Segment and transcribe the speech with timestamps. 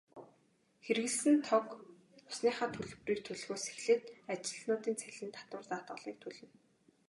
[0.85, 1.65] Хэрэглэсэн тог,
[2.29, 6.49] усныхаа төлбөрийг төлөхөөс эхлээд ажилтнуудын цалин, татвар, даатгалыг төлнө.